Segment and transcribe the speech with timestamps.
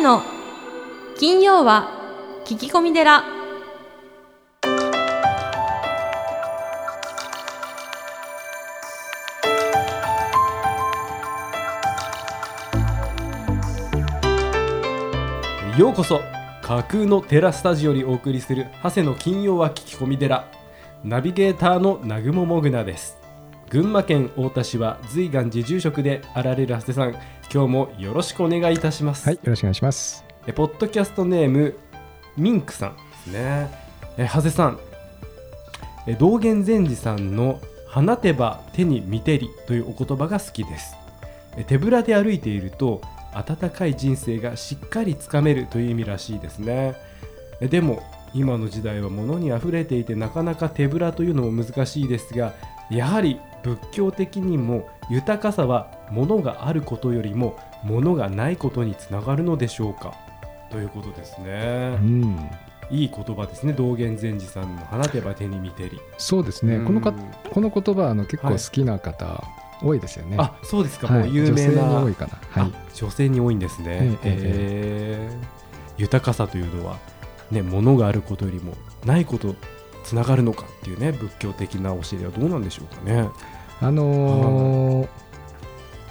[0.00, 0.22] の
[1.18, 1.90] 金曜は
[2.46, 3.22] 聞き込み寺。
[15.76, 16.20] ようこそ
[16.62, 20.50] 架空のテラスタジオにお送りする長谷の金曜は聞き込み寺。
[21.04, 23.19] ナビゲーターの南雲もぐなです。
[23.70, 27.10] 群馬県太田市は随願寺住職であられる長谷さん
[27.54, 29.24] 今日もよろしくお願いいたします。
[29.28, 30.24] はい、よろしくお願いします。
[30.48, 31.76] えポッドキャストネーム
[32.36, 32.96] ミンクさん。
[32.96, 33.70] ですね。
[34.18, 34.78] え長谷さん。
[36.08, 40.96] え道元禅師さんの放てば手に見てりというお言葉が好きです。
[41.56, 43.00] え手ぶらで歩いていると
[43.32, 46.96] 温かい人生がしっかりつかめるという意味らしいですね。
[47.60, 48.02] えでも
[48.34, 52.54] 今の時代は物に溢れていてなかなか手ぶらというのも難しいですが
[52.90, 60.14] やはり仏教的にも豊かさは物があることよりも物がないことにつながるのでしょうか？
[60.70, 61.96] ということですうね。
[61.96, 62.50] ん、
[62.90, 63.72] いい言葉ですね。
[63.72, 66.00] 道元禅師さんの放てば手に見てり。
[66.18, 66.80] そうですね。
[66.84, 69.42] このかうんこの言葉あの結構はい好きな方、
[69.82, 70.36] 多いですよね。
[70.38, 71.08] あ、そうですか。
[71.08, 72.02] はいもう有名女性にな。
[72.04, 72.62] 多いかな。
[72.62, 72.78] はいあ。
[72.94, 73.86] 女性に多いんですね。
[73.90, 75.60] えええー
[75.98, 76.96] 豊かさというのは
[77.50, 78.72] ね、物があることよりも
[79.04, 79.54] ないこと
[80.10, 83.28] つながるのかっていうね、仏教的な教えはどうなんでしょうかね。
[83.80, 85.08] あのー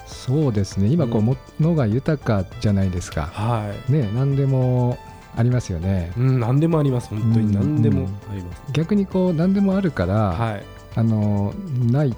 [0.06, 0.88] そうですね。
[0.88, 3.24] 今こううん物が豊かじゃないですか。
[3.34, 4.98] はね、何でも
[5.36, 6.20] ありますよねい。。
[6.20, 7.10] うん、何でもあります。
[7.10, 8.62] 本当に何でもあります。
[8.72, 10.64] 逆にこう何でもあるから、はい。
[10.96, 12.16] あのーない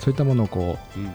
[0.00, 1.10] そういったものをこううん。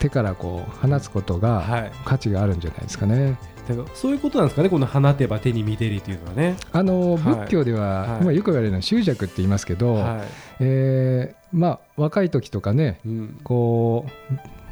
[0.00, 1.92] 手からこう放つことがはい。
[2.04, 3.38] 価値があるんじゃないですかね。
[3.68, 4.68] だからそういうことなんですかね。
[4.68, 6.56] この放てば手に見てりというのはね。
[6.72, 10.22] あの仏教では、はい今よく言われるのは執着って言いますけど、は
[10.60, 13.08] えーまあ若い時とかねい。
[13.08, 13.40] うん。
[13.42, 14.06] こ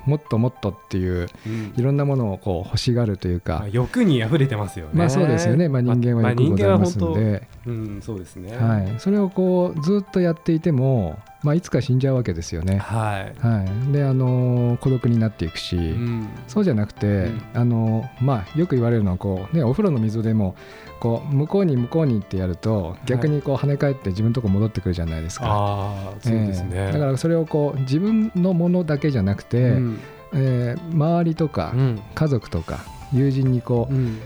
[0.06, 4.92] うもっともっとっていううんいろんなものをこう欲しがるというまあか、欲に溢れてますよね。
[4.94, 8.56] まあそうですよね、まあ、人間はよくございますので、うん、そうですね。
[8.56, 12.78] はい、それをこうずっとやっていても、まあ、いつか死んじゃうわけですよね。
[12.78, 13.34] はい。
[13.46, 16.28] はい、で、あのー孤独になっていくし、うん。
[16.46, 20.54] そうじゃなくて、うんあのーまあ、よく言われるのはこう、ね、お風呂の水でも
[21.00, 25.46] こう向こうに向こうにってやると逆にこう跳ね返って自分のとこ戻ってくるじゃないですか。
[25.46, 26.70] ああ、そうですね。
[26.74, 30.00] えーだからそれをこう自分のものだけじゃなくて、うん、
[30.34, 32.80] えー周りとかうん、家族とか
[33.12, 34.20] 友人にこううん、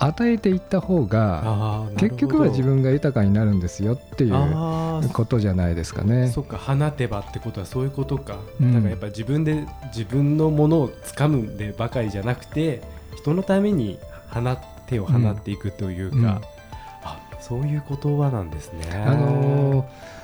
[0.00, 6.28] 与えていった方が結局は自分が豊かになるんですよっていうことじゃないですかね。
[6.28, 8.38] そっか、放てばってことはそういうことか。
[8.60, 12.82] うんだからやっぱり自分で自分のものを掴むんでばかりじゃなくて、
[13.16, 13.98] 人のために
[14.30, 14.56] 放
[14.86, 18.84] 手を放っていくというか、うんあ、そういう言葉なんですね。
[18.92, 20.18] あのー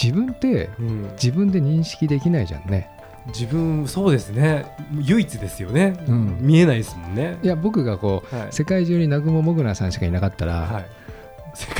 [0.00, 2.90] 自分ってうん、自分で認識できないじゃんね。
[3.28, 4.66] 自分そうですね。
[5.00, 6.38] 唯一ですよね、うん。
[6.40, 7.38] 見えないですもんね。
[7.42, 10.86] いや僕がこうはい、世界中に南雲もぐなさんしかいなかったら、はい、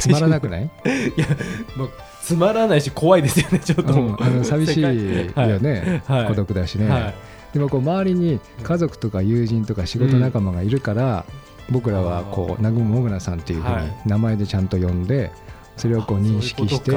[0.01, 0.67] つまらなくない、い
[1.21, 1.27] や、
[1.77, 1.91] もう
[2.23, 3.97] つまらないし怖いですよねちょっと、う。
[3.97, 6.27] んあの寂しいよね、はい。
[6.29, 6.89] 孤独だしね。
[6.89, 7.15] はい。
[7.53, 11.27] でもこう周りに家族とか友人とか仕事仲間がいるから、
[11.71, 13.97] 僕らはこう南雲もぐなさんっていうふうにはい。
[14.07, 15.31] 名前でちゃんと呼んで
[15.77, 16.97] それをこうあ認識して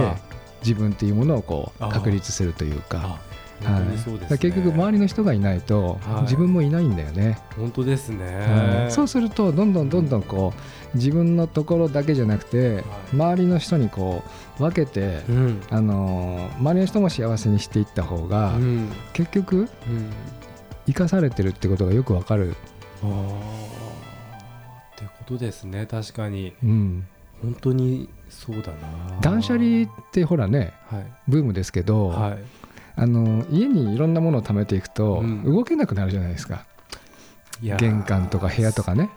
[0.62, 3.20] 自分っていうものをこう確立するというか。
[3.66, 3.82] あはい。
[3.82, 4.38] 本当にそうです、ね。
[4.38, 6.22] 結局周りの人がいないとはい。
[6.24, 8.92] 自分もいないんだよね、本当ですね、はい。
[8.92, 10.54] そうするとどんどんどんどんこ
[10.94, 14.24] う自分のところだけじゃなくて周りの人にこ
[14.60, 15.62] う分けて、うん。
[15.70, 18.90] あのー周りの人も幸せにしていった方が、うん。
[19.14, 19.68] 結局うん。
[20.88, 22.56] 生かされてるってことがよくわかる、って
[25.04, 25.86] ことですね。
[25.86, 26.54] 確かに。
[26.64, 27.06] うん、
[27.42, 29.20] 本当にそうだな。
[29.22, 31.06] 断捨離ってほらねはい。
[31.28, 32.38] ブームですけど、はい
[33.00, 35.44] あの家にいろんなものを貯めていくと、うん。
[35.44, 36.66] 動けなくなるじゃないですか。
[37.62, 37.80] いやー。
[37.80, 39.10] 玄関とか部屋とかね。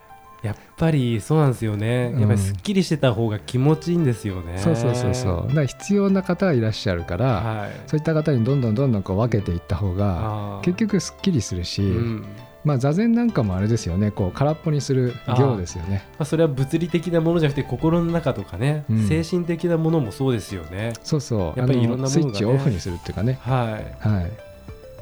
[0.42, 2.20] やっぱりそうなんですよね、うん。
[2.20, 4.58] やっぱりすっきりしてた方が気持ちいいんですよね。
[4.58, 5.48] そうそうそうそう。
[5.48, 7.70] だから必要な方はいらっしゃるから、はい。
[7.86, 12.26] そういった方にどんどんどんどんこう分けていった方が結局すっきりするし、うん
[12.64, 14.10] まあ座禅なんかもあれですよね。
[14.10, 16.04] こう空っぽにする行ですよね。
[16.18, 19.08] まあ、それは物理的なものじゃなくて心の中とかね、うん。
[19.08, 20.92] 精神的なものもそうですよね。
[21.02, 21.58] そうそう。
[21.58, 22.10] やっぱりいろんなものがね。
[22.10, 23.38] スイッチをオフにするっていうかね。
[23.42, 24.08] はい。
[24.08, 24.30] はい。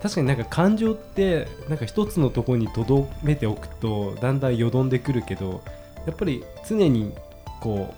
[0.01, 5.61] 確かになんか感情ってなんか一つのところに留めておくとだんだんよどんでくるけど
[6.07, 7.13] やっぱり常に
[7.61, 7.93] こ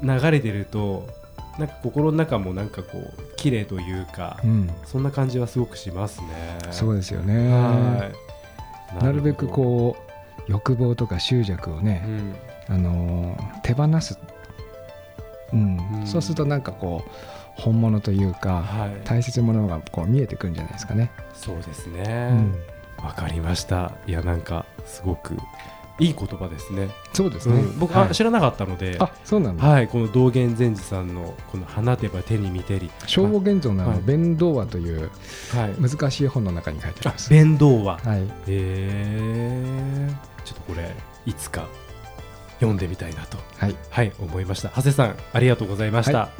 [0.00, 1.08] う流れてると
[1.58, 4.70] なんか心の中もなんかこう綺麗というか、うん。
[4.86, 6.28] そんな感じはすごくしますね。
[6.70, 7.52] そうですよね。
[7.52, 8.29] はい
[9.00, 9.96] なるべくう、こ
[10.48, 12.34] う欲望とか執着をうね、ん、
[12.68, 14.18] あのー手放す、
[15.52, 15.76] うん。
[16.00, 16.06] うん。
[16.06, 17.10] そうするとなんかこう
[17.60, 21.10] 本物というかはい、大切なものがこう見えてくるんじゃないですかね。
[21.34, 22.54] そうですうね、ん。
[23.02, 23.92] わかりました。
[24.06, 25.36] いやなんかすごく
[26.00, 26.90] いい言葉ですね。
[27.12, 27.78] そうですね、うん。
[27.78, 34.00] 僕、は知らなかったのであそうなんだ、はいこの道元禅師さんのこの放てば手に見てり昭和現像のはい。
[34.02, 35.10] 弁道話という
[35.52, 35.74] はい。
[35.80, 37.30] 難しい本の中に書いてありあます。
[37.30, 40.10] 弁道ははい、へえ
[40.44, 40.94] ちょっとこれ
[41.26, 41.68] いつか
[42.54, 43.38] 読んでみたいなと。
[43.58, 44.70] はい、はい思いました。
[44.70, 46.30] 長谷さんありがとうございました、は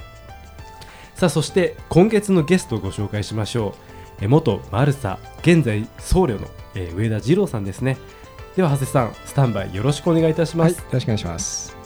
[1.14, 3.74] さあそして今月のゲストをご紹介しましょ
[4.20, 4.24] う。
[4.24, 7.98] え元マルサ現在僧侶のえー上田二郎さんですね
[8.56, 11.76] では長谷さんスタンバイよろしくお願いいたしまはい、す、よろしくお願いします。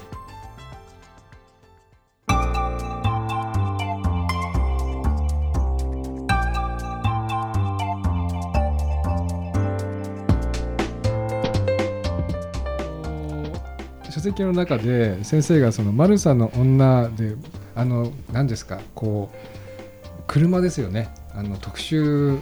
[14.11, 17.37] 書籍の中で先生がそのマルサの女で
[17.75, 21.13] あの何ですかこう車ですよね。
[21.35, 22.41] あの特殊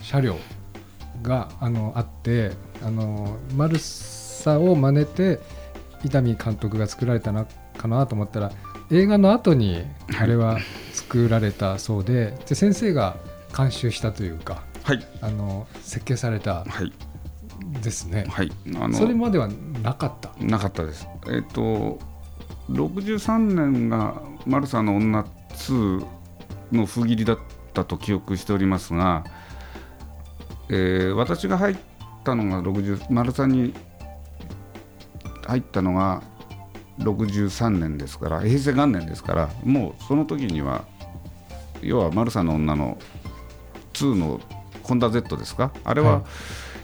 [0.00, 0.36] 車両
[1.22, 2.52] があのあって
[2.82, 5.40] あのマルサを真似て
[6.04, 7.46] 伊丹監督が作られたの
[7.76, 8.52] かなと思ったら
[8.90, 9.84] 映画の後に
[10.18, 10.58] あれは
[10.92, 13.16] 作られたそうでで先生が
[13.56, 15.06] 監修したというかはい。
[15.20, 16.92] あの設計されたはい。
[17.82, 18.24] ですね。
[18.28, 18.50] はい。
[18.76, 19.48] あのそれまでは
[19.82, 20.32] なかった？
[20.40, 21.06] なかったです。
[21.30, 21.98] えっ、と
[22.70, 26.04] 63年が「マルサの女2」
[26.72, 27.38] の不義理だっ
[27.74, 29.24] たと記憶しておりますが、
[30.70, 31.76] えー私が入っ
[32.24, 33.74] たのが60マルサに
[35.46, 36.22] 入ったのが
[36.98, 40.84] 63年ですから平成元年ですからもうその時には
[41.82, 42.98] 要はマルサの女の
[43.94, 44.40] 2の
[44.82, 45.72] ホンダ Z ですか？
[45.84, 46.22] あれは、はい。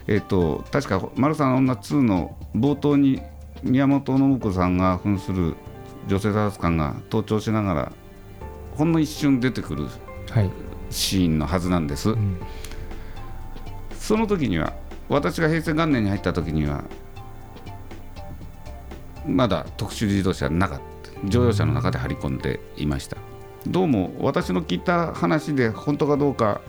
[0.08, 3.20] えー、と確か「マルサの女2」の冒頭に
[3.62, 5.54] 宮本信子さんが扮する
[6.08, 7.92] 女性警察官が登頂しながら
[8.76, 9.86] ほんの一瞬出てくる
[10.30, 10.50] はい、
[10.90, 12.38] シーンのはずなんです、うん
[14.06, 14.72] その時には
[15.08, 16.84] 私が平成元年に入った時には
[19.26, 23.16] まだ特殊自動車はなかった乗用車の中で張り込んでいました。
[23.66, 26.60] どうも私の聞いた話で本当かどうか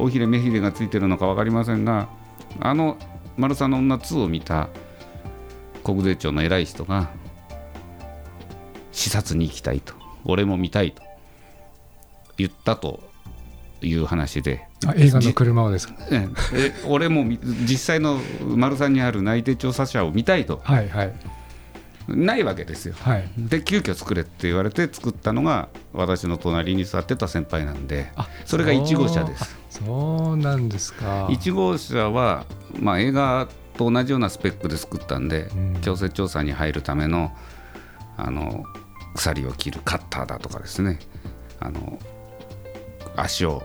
[0.00, 2.08] 大ひれ目ひれがついてるのか分かりませんが
[2.58, 2.96] あの
[3.38, 4.68] 「丸さの女2」を見た
[5.84, 7.10] 国税庁の偉い人が
[8.90, 9.94] 視察に行きたいと
[10.24, 11.04] 俺も見たいと
[12.36, 12.98] 言ったと
[13.80, 14.66] いう話で
[14.96, 15.94] 映画の車をですか？
[16.10, 20.60] ええ俺もみ実際の丸さんにある内定調査車を見たいと。
[20.64, 21.12] はいはい。
[22.08, 22.94] ないわけですよ。
[22.98, 23.30] はい。
[23.38, 29.56] で急遽作れって言われて作ったのが私の隣に座ってた先輩なんであそれが1号車です。
[29.70, 31.26] そうなんですか。
[31.26, 32.46] 1号車は、
[32.78, 35.78] まあ、映画と同じようなスペックで作ったんで、うん。
[35.82, 37.32] 強制調査に入るための
[38.16, 38.64] あの
[39.14, 40.98] 鎖を切るカッターだとかですね。
[41.60, 41.98] あの
[43.14, 43.62] 足を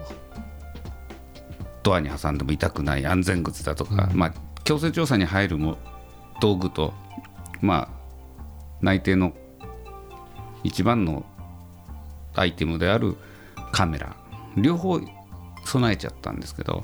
[1.85, 4.17] ドアに挟んでも痛くない安全靴だとか、うん。
[4.17, 4.33] まあ、
[4.63, 5.77] 強制調査に入るも
[6.41, 6.95] 道具と、
[7.61, 7.89] まあ、
[8.81, 9.33] 内定の
[10.63, 11.23] 一番の
[12.33, 13.15] アイテムである
[13.71, 14.15] カメラ
[14.57, 14.99] 両方
[15.63, 16.83] 備えちゃったんですけど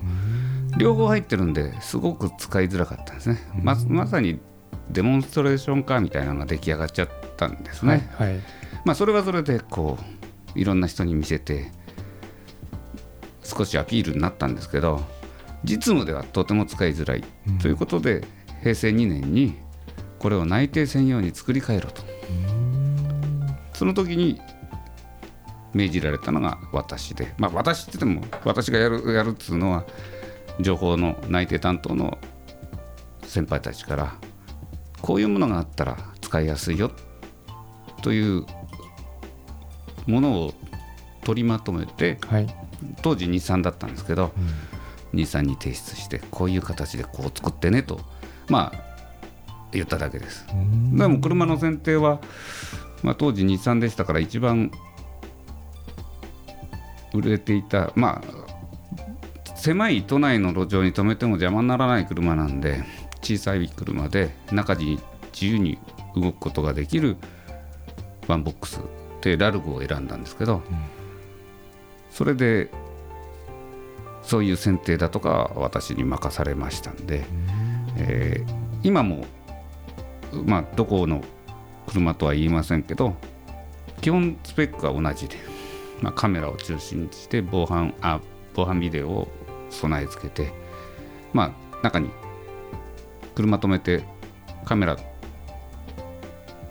[0.77, 3.39] 両方入ってるんですごく使いづらかったんですね。
[3.61, 4.39] ままさに
[4.91, 8.39] デモンストレーションカーみたいなのが出来上がっちゃったんですね、はいはい。
[8.85, 9.97] まあそれはそれでこ
[10.55, 11.71] ういろんな人に見せて
[13.51, 15.01] 少しアピールになったんですけど
[15.63, 17.57] 実務ではとても使いづらい、うん。
[17.59, 18.23] ということで
[18.61, 19.55] 平成2年に
[20.19, 22.03] これを内定専用に作り変えろと。
[23.73, 24.39] その時に
[25.73, 29.85] 命じられたのが私で、まあ、私って言っても私がやるやるっつうのは
[30.59, 32.17] 情報の内定担当の
[33.23, 34.13] 先輩たちから
[35.01, 36.91] こういうものがあったら使いやすいよ
[38.03, 38.45] という
[40.05, 40.53] ものを
[41.23, 42.60] 取りまとめてはい
[43.01, 44.31] 当時日産だったんですけど
[45.13, 47.99] 日産に提出してこういう形でこう作ってねと
[48.47, 48.91] まあ
[49.71, 50.45] 言っただけです。
[50.51, 50.97] うん。
[50.97, 52.19] でも車の選定は、
[53.03, 54.71] まあ、当時日産でしたから一番
[57.13, 62.83] 売れていたまあ狭い都内の路上に止めても邪魔にならない車なんで
[63.21, 64.99] 小さい車で中に
[65.31, 65.77] 自由に
[66.15, 67.15] 動くことができる
[68.27, 68.81] ワンボックス
[69.21, 70.63] でラルゴを選んだんですけど、
[72.21, 72.69] それで
[74.21, 77.23] そういう選定だとかは私に任されましたんで、
[77.97, 79.25] えー今も
[80.45, 81.23] まあどこの
[81.87, 83.15] 車とは言いませんけど
[84.01, 85.37] 基本スペックは同じで、
[86.01, 88.19] まあ、カメラを中心にして防犯あ
[88.55, 89.27] 防犯ビデオを
[89.69, 90.51] 備え付けて
[91.33, 92.09] まあ中に
[93.35, 94.03] 車止めて
[94.65, 94.97] カメラ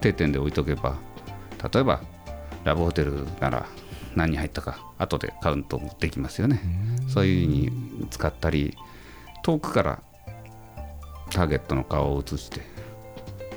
[0.00, 0.96] 定点で置いとけば
[1.72, 2.02] 例えば
[2.64, 3.66] ラブホテルなら
[4.16, 6.60] 何人入ったか後でカウントもできますよね。
[7.08, 7.52] そういうふう
[8.02, 8.76] に使ったり
[9.42, 10.02] 遠くから
[11.30, 12.60] ターゲットの顔を写して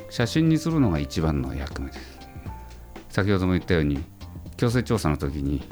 [0.08, 2.18] 写真にするのが一番の役目です。
[3.10, 4.02] 先ほども言ったように
[4.56, 5.62] 強制調査の時に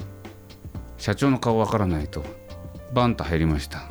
[0.97, 2.23] 社長の顔わからないと
[2.93, 3.81] バンと入りました。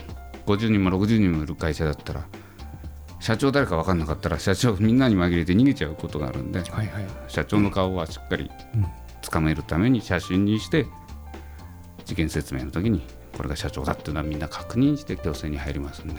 [0.46, 2.24] 50人も60人もいる会社だったら
[3.20, 7.06] 社長誰か分かんなかったら社長みんなに紛れて逃げちゃうことがあるんではいはい。
[7.28, 8.86] 社長の顔はしっかりうん
[9.22, 10.86] つかめるために写真にして
[12.12, 13.02] 事件説明の時に
[13.34, 16.14] これが社長だっていうのはみんな確認して強制に入りますんで、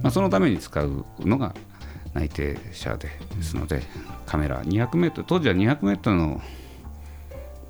[0.00, 1.54] まあ、そのために使うのが
[2.14, 3.82] 内定者でですので
[4.26, 6.40] カメラ 200m 当時は 200m の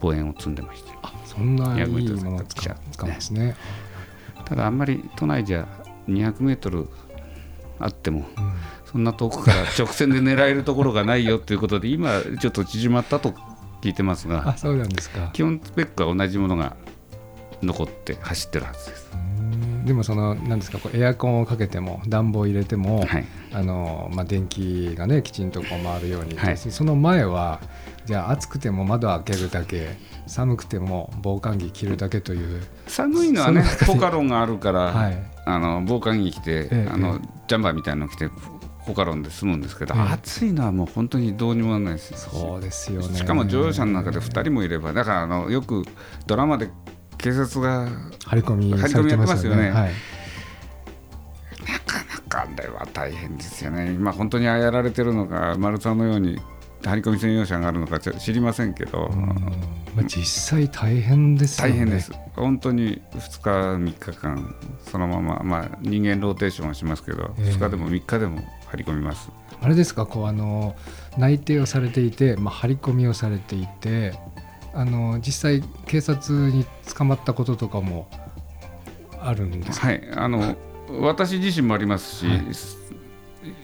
[0.01, 0.95] 望遠を積んでました。
[1.25, 3.57] そんないい200ものを使うんですね、
[4.45, 5.67] ただあんまり都内じゃ
[6.07, 6.87] 200m
[7.81, 8.53] あってもうん
[8.93, 13.35] そんな遠くから直線で狙えるところがないよということで今ちょっと縮まったと
[13.83, 16.77] 聞いてますがあそうなんですか基本スペックは同じものが
[17.63, 19.11] 残って走ってるはずです。
[19.13, 19.85] うん。
[19.85, 26.57] でもそのなんですかこうエアコンをかけても暖房を入れても、はい、あのまあ、電気がねきちんとこう回るように、はい。
[26.57, 27.61] その前は
[28.07, 29.97] じゃあ暑くても窓開けるだけ
[30.27, 38.31] 寒くても防寒着着るだけという、寒いのはねポカロンがあるから、はい、あの防寒着着て、ええあのえジャンバーみたいなの着て
[38.87, 40.01] ポカロンで済むんですけど、ええ。
[40.13, 42.31] 暑いのはもう本当にどうにもならないです。
[42.31, 43.17] そうですよね。
[43.17, 45.85] しかも乗用車の中で2人もいればだからあのよく
[46.27, 46.71] ドラマで
[47.25, 47.89] 警察が
[48.27, 49.71] 張り込み張り込みやってますよね。
[49.71, 49.93] はい、
[51.67, 53.95] なかなかあれは大変ですよね。
[53.95, 56.39] 今本当にああやられてるのか丸さんのように
[56.85, 59.25] 張り込み専用車があるのか知りませんけど、うん。
[59.97, 61.73] まあ、実際大変ですよね。
[61.73, 64.55] 大変です、本当に2日、3日間、
[64.91, 67.51] そのまま、まあ、人間ローテーションはしますけど、ええ。
[67.53, 69.31] 2日でも3日でも張り込みます。
[69.63, 70.77] あれですかこうあの
[71.17, 74.13] 内定をされていて、まあ、張り込みをされていて
[74.75, 76.67] あの実際警察に
[76.97, 78.09] 捕まったこととかも
[79.21, 80.57] あるんですか、はい、あの
[81.01, 82.35] 私自身もありますし、は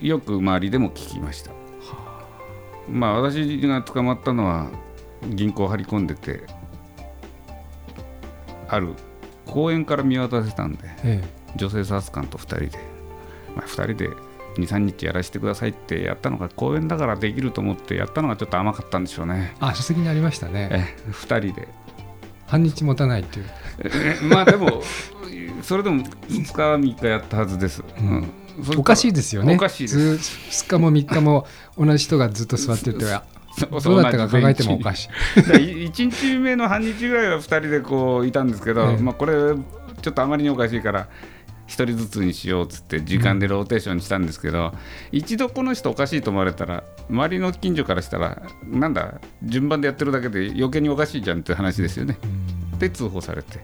[0.02, 0.06] い。
[0.06, 1.52] よく周りでも聞きました。
[2.88, 4.68] まあ、私が捕まったのは
[5.28, 6.42] 銀行張り込んでて
[8.68, 8.94] ある
[9.46, 11.22] 公園から見渡せたんでえ
[11.56, 12.70] 女性サース官と2人で、
[13.54, 14.10] まあ、2人で
[14.56, 19.52] 23日やらせてくださいってやったのが公園だからできると思ってやったのがちょっと甘かったんでしょうね。
[19.54, 20.68] えあ書籍にありましたね。
[20.72, 21.68] え2人で。
[22.46, 23.46] 半日持たないっていう。
[23.84, 24.82] えまあでも
[25.62, 28.28] それでも2日3日やったはずです、うん。
[28.56, 29.54] それからおかしいですよね。
[29.54, 30.16] おかしいです。
[30.16, 31.46] ず2日も3日も
[31.78, 33.04] 同じ人がずっと座ってて
[33.56, 35.42] そうどうだったか考えてもおかしい。
[35.42, 38.96] しい1日目の半日ぐらいは2人でこういたんですけど、ええ。
[38.96, 39.32] まあ、これ
[40.02, 41.08] ちょっとあまりにおかしいから
[41.70, 44.74] 1人ずつにしようっつって時間でローテーションにしたんですけど、
[45.12, 52.18] 一度この人おかしいと思われたら周りの近所からしたらなんだ順番でやってるだけで余計におかしいじゃんって話ですよね。
[52.80, 53.60] で通報されて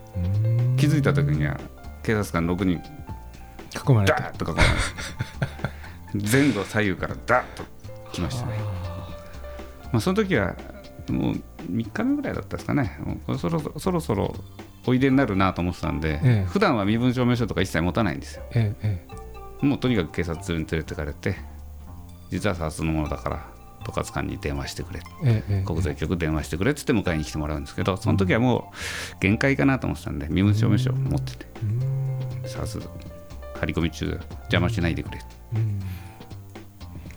[0.77, 1.59] 気づいた時には
[2.05, 2.81] 警察官6人
[3.91, 4.13] 囲まれて。
[4.13, 4.63] ダーッとかか
[6.15, 7.65] 前後左右からダーッと
[8.13, 8.59] 来ましたね。
[9.93, 10.55] まあ、その時は
[11.09, 11.35] もう
[11.71, 12.99] 3日目ぐらいだったですかね、
[13.39, 14.35] そろそろそろ
[14.87, 16.45] おいでになるなと思ってたんで、ええ。
[16.47, 18.45] 普段は身分証明書とか一切持たないんですよ。
[18.53, 19.17] えええ
[19.67, 21.37] もうとにかく警察に連れてかれて、
[22.31, 23.47] 実は殺のものだから、
[23.89, 28.73] 統括官に電話してくれ、え国税局電話してくれっつって迎えに来てもらうんですけど、その時はも
[29.15, 32.49] う限界かなと思ってたんで、身分証明書持ってて、うん。
[32.49, 35.19] さす張り込み中、邪魔しないでくれ。
[35.55, 35.81] うん。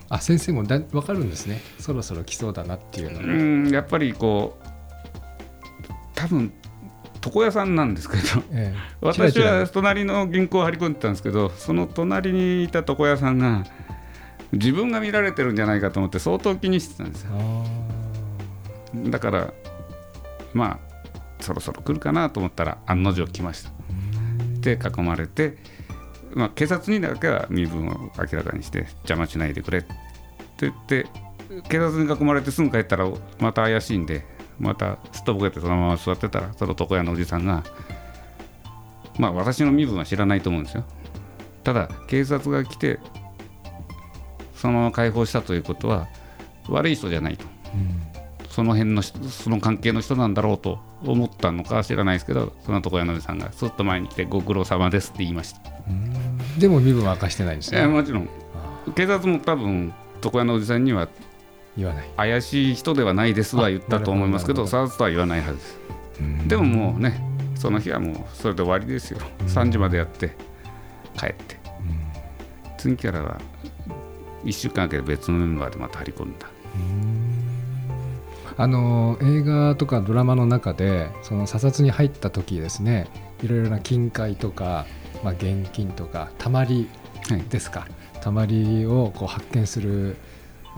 [0.08, 1.60] あ先生もだ分かるんですね。
[1.78, 4.68] そろそろ来そうだなっていうのうがん、やっぱりこう、
[6.14, 6.52] 多分
[7.24, 8.22] 床屋さんなんですけど、
[8.52, 8.76] ええ。
[9.00, 13.64] 私は隣の銀行を張り込んでたんですけどその隣にいた床屋さんが
[14.52, 17.30] 自分が見られてるんじゃないかと思って相当気にしてたんですよ。
[17.34, 17.64] あ
[19.10, 19.52] だから
[20.52, 20.90] まあ
[21.40, 23.70] そろそろ来るかなと思ったら案の定来ました。
[24.60, 25.56] で囲まれて、
[26.34, 29.88] まあ、警察にだけは身分を明らかにして邪魔しないでくれって
[30.60, 31.06] 言って
[31.68, 33.08] 警察に囲まれてすぐ帰ったら
[33.38, 34.26] また怪しいんで
[34.60, 37.64] またすっとぼけてそのまま座ってたらその床屋のおじさんが
[39.18, 40.84] まあ私の身分は知らないと思うんですよ。
[41.64, 43.00] ただ警察が来て
[44.54, 46.06] そのまま解放したということは
[46.68, 47.46] 悪い人じゃないと。
[48.50, 55.60] その辺の人その関係の人なんだろうと思ったのか知らないですけどその床屋のおじさんがすっと前に来てご苦労様ですって言いました。
[56.58, 58.28] でも身分は明かしてないんですえねもちろん。
[58.94, 61.08] 警察も多分床屋のおじさんには
[61.76, 62.10] 言わない。
[62.16, 65.78] 怪しい人ではないですはあ言ったと思いますけどさっとは言わないはずです。
[66.48, 67.20] でももうね
[67.54, 69.18] その日はもうそれで終わりですよ。
[69.46, 70.36] 3時までやって
[71.16, 71.58] 帰って。
[72.78, 73.40] 次からは
[74.44, 76.46] 1週間かけて別のメンバーでまた張り込んだ。
[78.56, 83.08] あの映画とかドラマの中でその査察に入った時ですね
[83.42, 84.86] いろいろな金塊とか、
[85.24, 86.88] まあ、現金とかたまり
[87.28, 87.86] はいですか。
[88.20, 90.16] たまりをこう発見する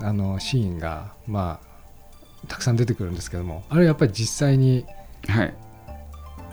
[0.01, 4.85] あのシーンがまあたくさん出てくるんですけどもあれやっぱり実際に
[5.27, 5.55] はい。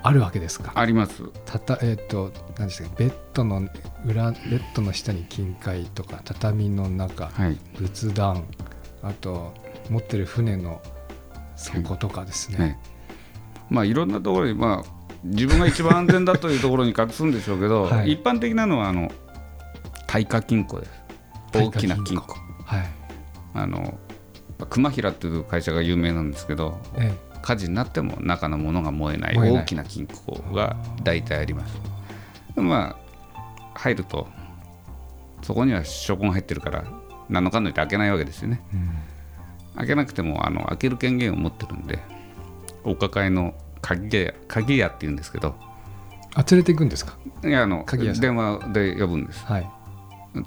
[0.02, 0.72] あるわけですか？
[0.76, 1.22] あります。
[1.44, 3.04] たたえっ、と何でしたっけ？
[3.04, 3.68] ベッドの
[4.06, 7.58] 裏ベッドの下に金塊とか畳の中はい。
[7.78, 8.44] 仏壇
[9.02, 9.52] あと
[9.90, 10.80] 持ってる船の
[11.56, 12.78] 底とかですね、ね
[13.68, 14.90] まあいろんなところにまあ
[15.24, 18.12] 自分が一番安全だというところに隠すんでしょうけど、 はい。
[18.12, 19.10] 一般的なのはあの
[20.06, 20.92] 耐火金庫です。
[21.52, 22.32] 大きな金庫。
[22.32, 22.39] はい
[23.62, 23.98] あの
[24.68, 27.12] 熊平っていう会社が有名なんですけどえ
[27.42, 31.78] 火事になっても中のものが燃えない大きな金庫が大体あります。
[32.56, 34.26] まあ入ると
[35.42, 36.84] そこには証拠が入ってるから
[37.30, 38.60] 何のかんの言って開けないわけですよね。
[38.74, 38.90] えうん。
[39.78, 41.98] 開けなくてもあの開ける権限を持ってるんで
[42.84, 45.54] お抱えの鍵屋鍵屋っていうんですけど
[46.34, 47.16] あ連れていくんですか？
[47.42, 47.84] いやあの
[48.20, 49.46] 電話で呼ぶんです。
[49.46, 49.66] はい。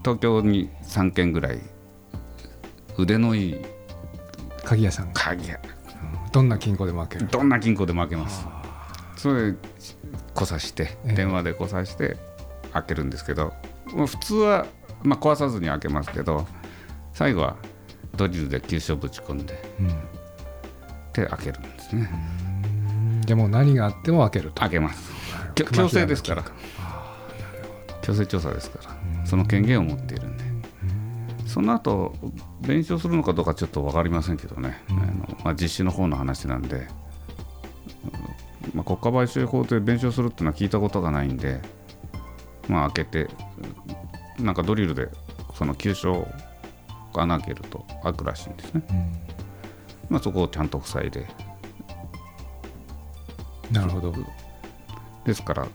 [0.04, 1.60] 東京に3軒ぐらい
[2.98, 3.62] 腕のいい
[4.64, 5.08] 鍵屋さん。
[5.08, 5.60] が鍵屋。
[6.32, 7.32] どんな金庫でも開ける。
[7.32, 8.46] どんな金庫でも開けます。
[9.18, 9.58] それで
[10.34, 11.14] こさしてええ。
[11.14, 12.18] 電話でこさして
[12.74, 13.54] 開けるんですけど、
[13.94, 14.66] もう普通は、
[15.04, 16.48] まあ、壊さずに開けますけど
[17.14, 17.58] 最後は
[18.16, 19.88] ドリルで急所ぶち込んでうん。
[21.14, 22.10] で開けるんですね。
[23.26, 24.62] でも何があっても開けると。
[24.62, 25.12] 開けます。
[25.56, 26.44] 強制ですから。
[28.02, 29.26] 強制調査ですから。
[29.26, 30.43] その権限を持っているんで
[31.54, 32.16] その後
[32.62, 36.88] 弁償するのかどうかちょっと分かりませんけどね、あのまあ、実施の方の話なんで、うん。
[38.74, 41.62] まあ、国家賠償法で弁償するっていうのは聞いたことがないんで、
[42.68, 43.30] まあ、開けて
[44.40, 45.10] うんなんかドリルで
[45.54, 46.28] その急所
[47.14, 49.12] 穴開けると開くらしいんですね、うん。
[50.10, 51.28] まあ、そこをちゃんと塞いで。
[53.72, 54.12] なるほど。
[55.24, 55.68] ですから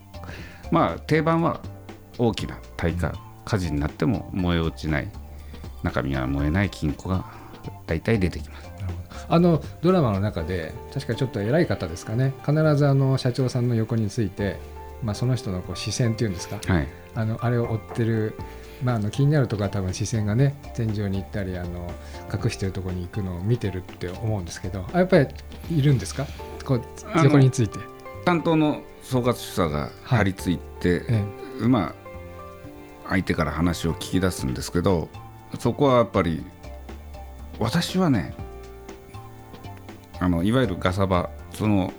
[0.72, 1.60] まあ定番は
[2.18, 3.12] 大きな耐火
[3.44, 5.08] 火事になっても燃え落ちない
[5.82, 7.24] 中身が燃えない金庫が
[7.86, 8.70] 大体出てきます。
[9.28, 12.32] あのドラマの中で確かちょっと偉い方ですかね。
[12.46, 14.56] 必ずあの社長さんの横について、
[15.02, 16.58] まあ、その人のこう視線っていうんですか。
[16.66, 16.88] はい。
[17.14, 18.34] あのあれを追ってる、
[18.82, 21.90] まあ、あの気になるところは多分視線がね天井に行ったりあの
[22.32, 25.26] 隠してるところに行くのを見てるって思うんですけどあやっぱり
[25.70, 26.26] いるんですか？
[26.64, 26.82] こう
[27.22, 27.78] 横について。
[28.24, 31.24] 担当の総括主査が張り付いて、え。
[31.66, 31.94] まあ
[33.08, 35.08] 相手から話を聞き出すんですけど
[35.58, 36.44] そこはやっぱり
[37.58, 38.34] 私はね
[40.20, 41.92] あのいわゆるガサ場その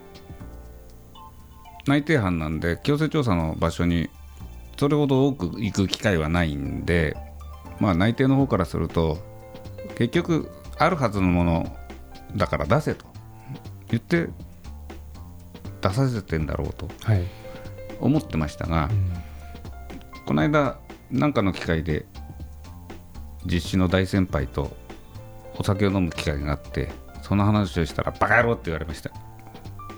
[1.88, 4.09] 内定班なんで強制調査の場所に
[4.77, 7.17] それほど多く行く機会はないんで
[7.79, 9.17] まあ内定の方からすると
[9.95, 11.77] 結局あるはずのもの
[12.35, 13.05] だから出せと。
[13.89, 14.29] 言って
[15.81, 16.88] 出させてんだろうと。
[17.99, 19.12] 思ってましたが、うん。
[20.25, 20.79] この間
[21.12, 22.05] 何かの機会で
[23.45, 24.75] 実施の大先輩と
[25.58, 26.89] お酒を飲む機会があって
[27.21, 29.12] その話をしたら「バカ野郎!」って言われました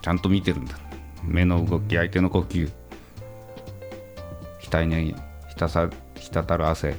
[0.02, 0.76] ちゃんと見てるんだ
[1.24, 2.72] 目の動き相手の呼吸
[4.70, 5.16] 額に
[5.50, 6.96] 滴さ滴る汗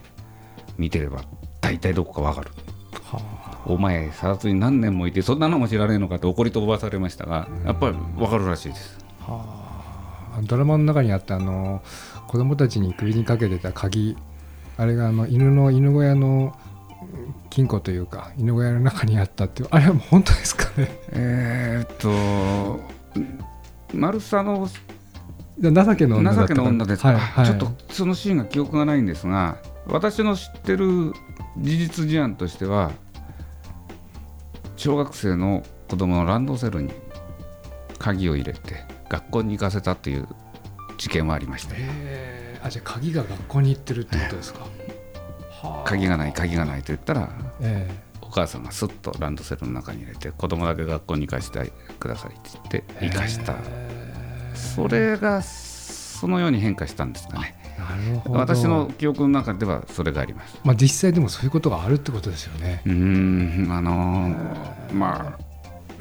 [0.77, 1.23] 見てれば
[1.61, 2.51] 大体どこかわかる
[3.65, 8.99] お前査察に何年もいてそんなのも知らねえのかって怒り飛ばされましたがやっぱりわかるらしいです。
[10.45, 11.83] ドラマの中にあったあの
[12.27, 14.17] 子供たちに首にかけてた鍵
[14.77, 16.57] あれがあの犬の犬小屋の
[17.03, 20.89] うん金庫というか犬小屋の中にあったっていうあれはもう本当ですかね？
[21.11, 22.81] えー、っと
[23.95, 24.69] マルサの
[25.61, 31.13] 情けの女けの女ですか、はいはい、ちょっとそのシーンが記憶がないんですが私の知ってる
[31.59, 32.91] 事実事案としては
[34.77, 36.91] 小学生の子供のランドセルに
[37.99, 38.77] 鍵を入れて
[39.11, 40.27] 学校に行かせたという
[40.97, 41.75] 事件はありました
[42.63, 44.61] あじゃあ鍵が学校に行ってるってことですか？
[45.63, 47.29] はあ鍵がない鍵がないと言ったら
[47.61, 47.89] え
[48.21, 53.57] お母さんがすっとランドセルの中に入れて子供だけ学校に行かせてくださいって言って行かした。
[54.55, 57.57] それがそのように変化したんですかね。
[57.77, 58.39] えなるほど。
[58.39, 65.42] 私の記憶の中ではそれがありますまあ実際でもそういうことがあるってことですよねうーんあのーまあ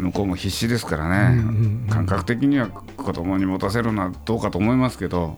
[0.02, 1.88] 向こうも必死ですからね、うんうんうん。
[1.90, 5.38] 感覚的には子供に持たせるのはどうかと思いますけど。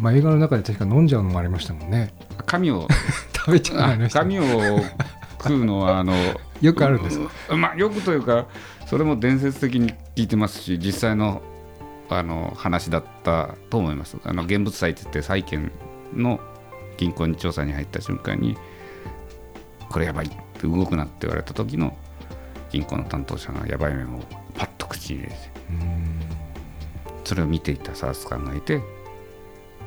[0.00, 2.14] まあ映画の中で確か飲んじゃうのもありましたもんね。
[2.46, 2.88] 紙を。
[3.36, 4.44] 食べちゃう紙を
[5.40, 6.14] 食うのはあの
[6.60, 8.46] よくあるんですうまあよくというか
[8.86, 11.40] それも伝説的に聞いてますし実際の
[12.10, 14.16] あの話だったと思います。
[14.24, 15.70] あの現物祭って言って債権
[16.14, 16.40] の
[16.96, 18.56] 銀行に調査に入った瞬間に
[19.90, 21.96] これやばいって動くなって言われた時の
[22.70, 24.22] 銀行の担当者がやばいメモを
[24.54, 25.36] パッと口に入れて。
[27.24, 28.80] それを見ていたサース官がいて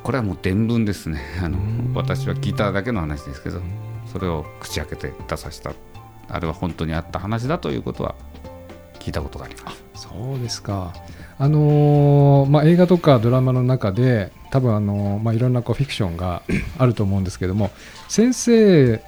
[0.04, 1.20] これはもう伝聞ですね。
[1.42, 1.92] あのうん。
[1.94, 3.60] 私は聞いただけの話ですけど
[4.06, 5.72] それを口開けて出させた。
[6.28, 8.14] あれは本当にあった話だということは
[9.00, 9.82] 聞いたことがあります。
[9.94, 10.92] そうですか。
[11.38, 16.42] あのーまあ、映画とかドラマの中で多分、あのーまあ、いろんなこうフィクションが
[16.78, 17.70] あると思うんですけども
[18.08, 19.02] 先生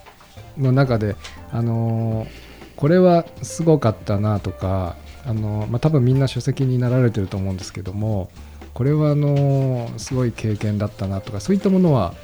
[0.58, 1.16] の中で、
[1.52, 2.43] あのー
[2.76, 8.30] これはすごかったなとか、あのまあ、多分みんな書籍になられてると思うんですけども
[8.74, 12.14] これはあのすごい経験だったなとかそういったものは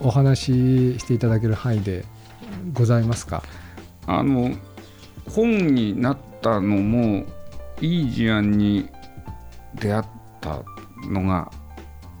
[0.00, 2.04] お話ししていただける範囲で
[2.72, 3.42] ございますか？
[4.06, 4.54] あの
[5.28, 7.24] 本になったのも
[7.80, 8.88] いい事案に
[9.74, 10.04] 出会っ
[10.40, 10.62] た
[11.08, 11.50] のが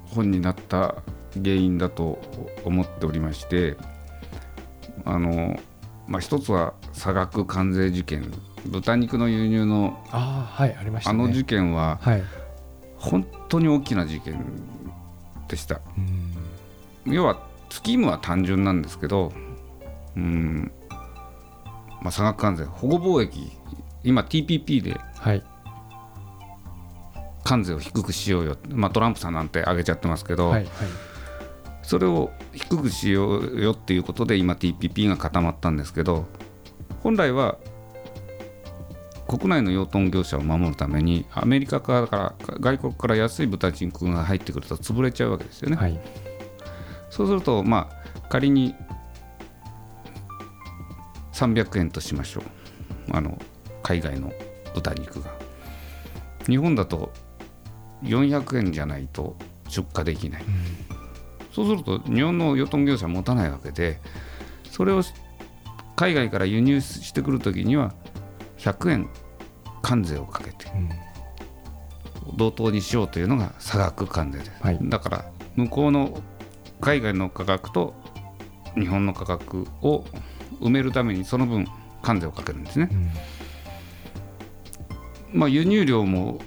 [0.06, 0.96] 本になった
[1.32, 2.18] 原因だと
[2.64, 3.76] 思っておりまして
[5.04, 5.58] あの、
[6.10, 8.32] まあ、一つは差額関税事件
[8.66, 11.22] 豚肉の輸入のああはいありましたね。
[11.22, 12.22] あの事件ははい、
[12.96, 14.44] 本当に大きな事件
[15.48, 15.80] でした。
[17.06, 17.14] うん。
[17.14, 19.32] 要はスキームは単純なんですけど、
[20.16, 20.72] うん。
[22.02, 23.52] まあ、差額関税保護貿易
[24.02, 25.44] 今 TPP ではい。
[27.44, 30.70] 関税を低くしようよ、まあ、トランプさんなんて上げちゃってますけど、はいはい
[31.90, 36.24] それを低くしようよっていうことで今 TPP が固まったんですけど
[37.02, 37.58] 本来は
[39.26, 45.76] 国内の養豚業者を守るためにアメリカから外国から安い豚肉が入ってくると潰れちゃうわけですよね。
[45.76, 45.98] はい
[47.10, 48.76] そうすると、まあ、仮に
[51.32, 52.44] 300円としましょう。
[53.10, 53.36] あの
[53.82, 54.32] 海外の
[54.74, 55.32] 豚肉が。
[56.46, 57.12] 日本だと
[58.04, 59.34] 400円じゃないと
[59.66, 60.44] 出荷できない。
[61.52, 63.98] そうすると、日本の養豚業者は持たないわけで、
[64.70, 65.02] それを
[65.96, 67.92] 海外から輸入してくるときには、
[68.58, 69.10] 100円
[69.82, 70.90] 関税をかけてうん
[72.36, 74.52] 同等にしようというのが差額関税です。
[74.60, 75.24] はいだから
[75.56, 76.22] 向こうの
[76.80, 77.94] 海外の価格と
[78.74, 80.04] 日本の価格を
[80.60, 81.66] 埋めるためにその分
[82.02, 82.88] 関税をかけるんですね。
[85.32, 86.40] まあ、輸入量も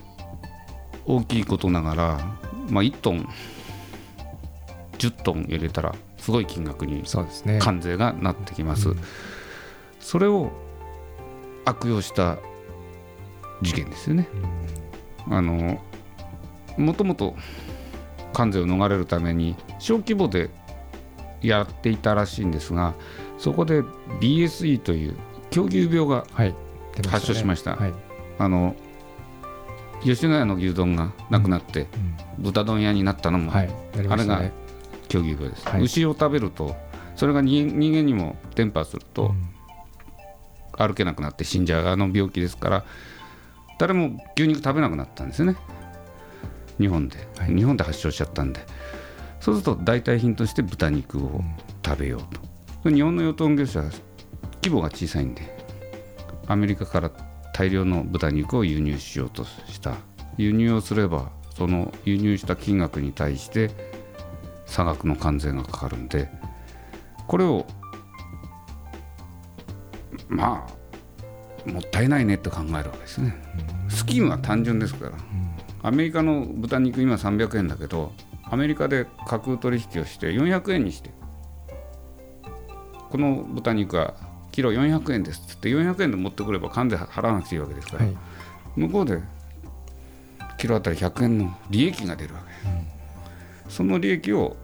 [1.06, 2.38] 大きいことながら、
[2.70, 3.28] まあ、1トン
[5.08, 7.04] 10トン入れたらすごい金額に。
[7.60, 8.90] 関税がなってきます。
[8.90, 9.00] うん
[10.00, 10.52] それを
[11.64, 12.38] 悪用した
[13.62, 14.28] 事件ですよね。
[15.30, 15.80] あの
[16.78, 17.36] もともと
[18.34, 20.50] 関税を逃れるために小規模で
[21.42, 22.94] やっていたらしいんですが
[23.38, 23.82] そこで
[24.20, 25.16] BSE という
[25.52, 26.26] 狂牛病が
[27.10, 27.94] 発症しましたはい。
[28.40, 28.76] あの
[30.04, 31.88] 吉野家の牛丼がなくなって
[32.40, 33.70] 豚丼屋になったのもうんはい。
[33.96, 34.52] やりましたね。
[35.08, 35.82] 狂牛病です、はい。
[35.82, 36.76] 牛を食べると
[37.16, 39.34] それが人人間にも伝播すると
[40.78, 42.86] 歩けなくなって死んじゃうあの病気ですから
[43.80, 45.58] 誰も牛肉食べなくなったんですよね。
[46.80, 47.56] 日本で、はい。
[47.56, 48.62] 日本で発症しちゃったんで。
[49.40, 51.44] そうすると代替品として豚肉を
[51.86, 52.22] 食べよう
[52.84, 53.86] と、日本の養豚業者は
[54.64, 55.58] 規模が小さいんで
[56.48, 57.12] アメリカから
[57.54, 59.96] 大量の豚肉を輸入しようとした。
[60.38, 63.70] 輸入をすればその輸入した金額に対して
[64.74, 66.32] 差額の関税がかかるんで
[67.28, 67.68] これを
[70.28, 73.36] まあもったいないねって考えるわけですね。
[73.88, 75.12] スキームは単純ですから。
[75.84, 78.14] アメリカの豚肉今300円だけど
[78.50, 81.12] アメリカで架空取引をして400円にして。
[83.12, 84.16] この豚肉は
[84.52, 88.16] キロ400円ですって言って400円で持ってくれば関税払わなくていいわけですから、はい。
[88.76, 89.20] 向こうで
[90.58, 92.48] キロあたり100円の利益が出るわけ。
[92.50, 94.58] です、その利益を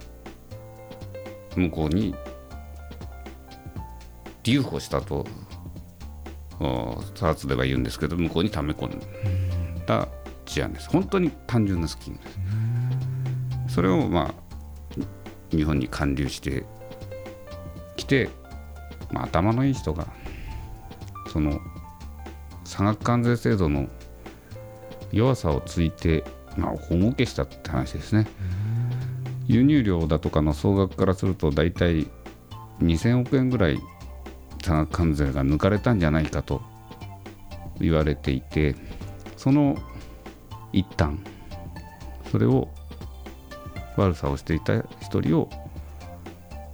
[1.56, 2.16] 向こうに
[4.44, 5.26] 留保したと
[6.60, 10.08] おサーツでは言うんですけど向こうに溜め込んだ
[10.46, 12.28] 事案です本当に単純なスキームで
[13.70, 16.66] すそれをまあ日本に還流して
[17.96, 18.30] きて、
[19.12, 20.08] まあ、頭のいい人が
[21.32, 21.60] その
[22.64, 23.88] 差額関税制度の
[25.12, 26.24] 弱さをついて、
[26.56, 28.28] まあ、大儲けしたって話ですね。
[29.50, 32.08] 輸入量だとかの総額からすると大体
[32.82, 33.80] 2000億円ぐらい
[34.64, 36.62] 差額関税が抜かれたんじゃないかと
[37.80, 38.76] 言われていて
[39.38, 39.76] その
[40.72, 41.18] 一端
[42.32, 42.70] それを
[43.98, 45.50] 悪さをしていた一人を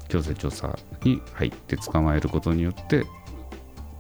[0.10, 3.06] 強制調査に入って捕まえることによって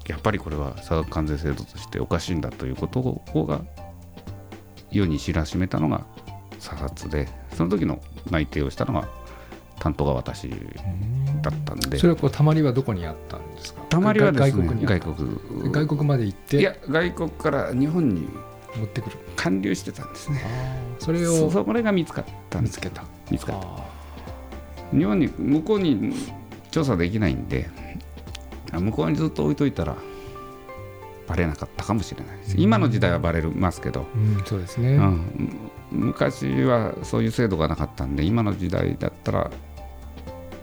[0.06, 3.62] やっぱりこれは差額関税制度としておかしいんだということをが
[4.92, 6.06] 世に知らしめたのが
[6.60, 9.08] 査察でその時の内定をしたのが
[9.80, 10.56] 担当が私だ
[11.52, 11.98] ったんで。
[11.98, 13.82] それはこうたまりはどこにあったんですか？
[13.89, 15.72] たまりはですね外国に外国。
[15.72, 16.60] 外国まで行って？
[16.60, 18.28] いや外国から日本に
[18.76, 19.18] 持ってくる。
[19.36, 20.41] 還流してたんですね。
[21.00, 23.04] それそをそれが見つかった見つけた。
[23.32, 23.68] 見つかった。
[23.68, 23.86] あ
[24.91, 26.13] 日本に向こうに
[26.72, 27.70] 調査できないんで
[28.72, 29.96] 向こうにずっと置いといたら
[31.28, 32.56] バレなかったかもしれないです。
[32.58, 39.52] 今の時代はバレますけど、うん、そうですね、うん、昔はそういう制度がなかったんで今の時代だったら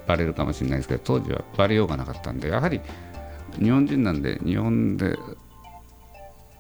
[0.07, 2.81] バレるかもしれないですけど当時はバレようがなかったんでやはり
[3.59, 5.18] 日本人なんで日本で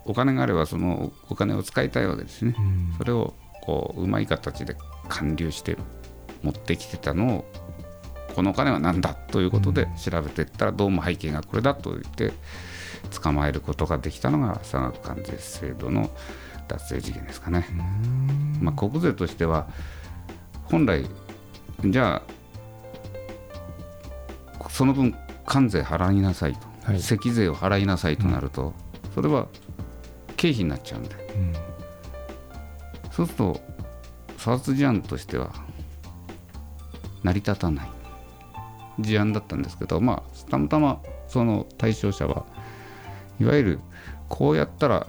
[0.04, 2.94] お金があればそのお金を使いたいわけですね、うん。
[2.98, 3.34] それを
[3.64, 4.76] こううまい形で
[5.08, 5.76] 還流して
[6.42, 7.44] 持ってきてたのを
[8.34, 12.32] このお金は何だということで調べていったらどうも背景がこれだと言って
[13.20, 16.10] 捕まえることができたのが差額関税制度の
[16.68, 17.66] 脱税事件ですかね。
[18.60, 19.66] まあ、国税としては
[20.64, 21.04] 本来
[21.84, 22.22] じゃあ
[24.68, 27.00] その分関税払いなさいと、はい。
[27.00, 28.72] 積税を払いなさいとなると、
[29.14, 29.48] それは
[30.36, 31.14] 経費になっちゃうんで。
[31.14, 31.52] うん。
[33.10, 33.60] そうすると
[34.38, 35.52] 査察事案としては
[37.22, 37.90] 成り立たない
[38.98, 42.44] 事案だったんですけどまあたまたまその対象者は
[43.40, 43.80] いわゆる
[44.28, 45.06] こうやったら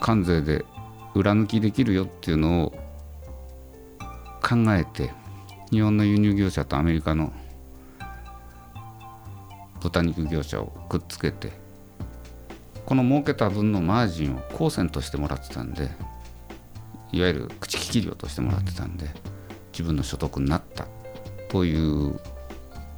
[0.00, 0.64] 関税で
[1.14, 2.70] 裏抜きできるよっていうのを
[4.42, 5.10] 考えて
[5.70, 7.32] 日本の輸入業者とアメリカの
[9.80, 11.50] 豚肉業者をくっつけて
[12.84, 15.90] この儲けた分のマージンを光線としてもらってたんで
[17.12, 19.06] いわゆる口利き料としてもらってたんで
[19.72, 20.86] 自分の所得になった
[21.48, 22.18] という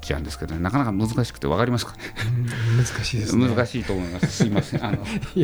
[0.05, 1.99] 事案ですけどねなかなか難しくて分かりますかね？
[2.71, 3.49] うん難しいですね。
[3.49, 4.27] 難しいと思います。
[4.29, 4.85] すいません。
[4.85, 4.99] あの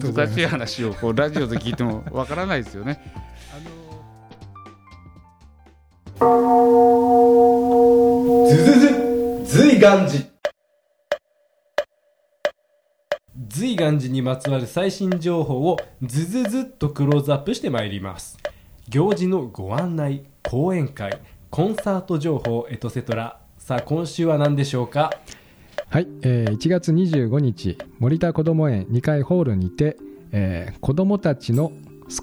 [0.00, 3.00] 難しい話をこうラジオで聞いても分からないですよね。
[8.48, 10.24] ズズズ随願寺
[13.48, 18.38] 随願寺にまつわる最新情報をズズズっとクローズアップしてまいります。
[18.88, 25.10] 行事のご案内講演会コンサート情報エトセトラさあ今週は何でしょうか？
[25.90, 29.98] はい、えー1月25日森田こども園2階ホールにて、
[30.32, 31.70] えー子どもたちの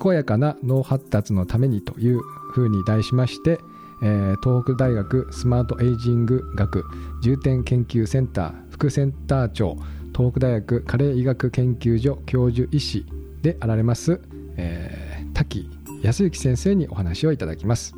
[0.01, 2.19] 健やかな脳発達のためにという
[2.51, 3.59] ふうに題しまして、
[4.01, 6.83] えー東北大学スマートエイジング学
[7.21, 9.75] 重点研究センター副センター長
[10.15, 13.05] 東北大学加齢医学研究所教授医師
[13.43, 14.19] であられます、
[14.57, 15.69] えー滝
[16.01, 17.93] 康之先生にお話をいただきます。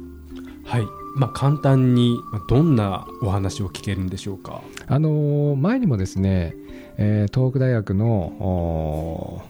[0.65, 4.61] はいまあ簡単にまあどんなお話を聞けるんでしょうか？
[4.87, 6.53] あのー前にもですね、
[6.97, 9.43] えー東北大学の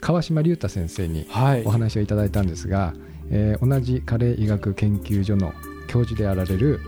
[0.00, 1.64] 川島隆太先生にはい。
[1.64, 2.94] お話をいただいたんですが、
[3.30, 5.52] えー同じ加齢医学研究所の
[5.88, 6.80] 教授であられる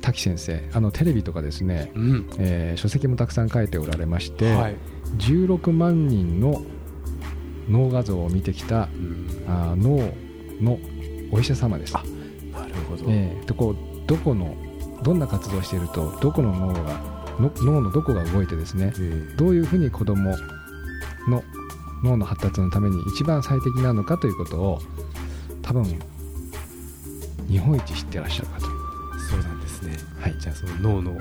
[0.00, 2.26] 滝先生あのテレビとかですね、うん。
[2.38, 4.76] えー書籍もたくさん書いておられまして、はい。
[5.18, 6.62] 16万人の
[7.70, 9.44] 脳画像を見てきたうん。
[9.46, 10.12] あー脳
[10.60, 10.78] の
[11.30, 11.96] お医者様です。
[11.96, 12.02] あ
[12.98, 14.56] ど、えー、とこうどこの
[15.02, 20.36] どんな活動をしているとどこの脳がの脳のどこが動いてですねえーどういうふうに子ども
[21.28, 21.42] の
[22.02, 24.78] 脳の発達のために一番最適なのかということを
[25.62, 25.84] 多分
[27.48, 28.66] 日本一知ってらっしゃるかと。
[29.30, 29.96] そうなんですね。
[30.20, 30.38] はい。
[30.38, 31.12] じゃあその脳の、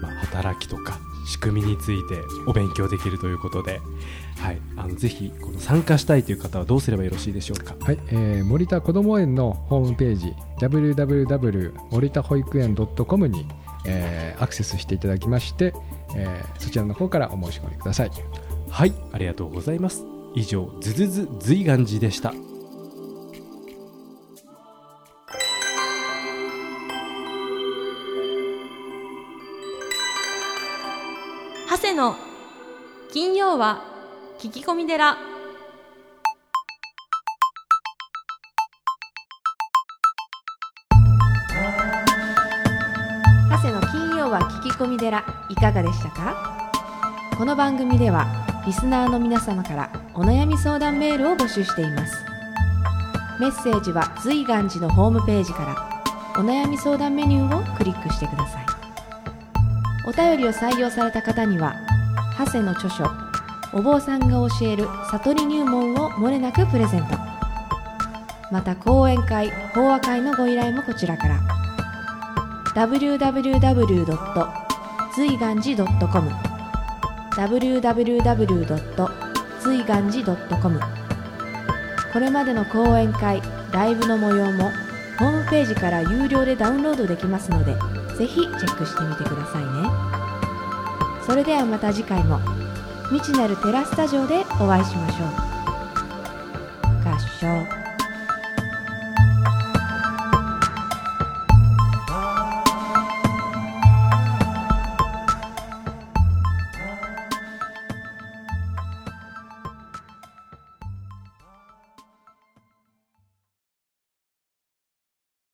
[0.00, 3.80] まあ、働きとか仕組みについてお勉強できるということで、
[4.38, 7.74] はい、あのぜひこの参加したいという方はどうすればよろしいでしょうか？
[7.80, 13.46] はい、えー森田こども園のホームページ www 森田保育園 .com に、
[13.86, 15.74] えーアクセスしていただきまして、
[16.14, 18.10] えーそちらの方からお申し込みください。
[18.70, 20.04] はいありがとうございます。
[20.34, 22.34] 以上ズズズ随願寺でした
[33.16, 33.82] 金曜は
[34.38, 35.16] 聞き込み寺。
[43.48, 45.24] 長谷の金曜は聞き込み寺。
[45.48, 46.70] いかがでしたか？
[47.38, 48.26] この番組では
[48.66, 52.22] リスナーの皆様からお悩み相談メールを募集しています。
[53.40, 58.66] メッセージは随願寺のホームページからお悩み相談メニューをクリックしてください。
[60.06, 61.85] お便りを採用された方には
[62.38, 63.04] 長谷の著書
[63.72, 67.08] お坊さんが教える悟り入門をもれなくプレゼント
[68.52, 71.40] また講演会法話会のご依頼もこちらから
[72.74, 74.06] www.
[75.14, 76.30] 随願寺 .com
[77.36, 79.10] www.
[79.60, 80.80] 随願寺 .com
[82.12, 83.40] これまでの講演会
[83.72, 84.70] ライブの模様も
[85.18, 87.74] ホームページから有料でダウンロードできますので
[88.16, 90.05] ぜひチェックしてみてくださいね
[91.26, 92.38] それではまた次回も
[93.10, 95.28] 未知なるテラスタジオでお会いしましょう。
[97.04, 97.75] 合唱。